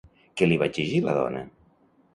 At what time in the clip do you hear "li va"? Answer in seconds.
0.47-0.69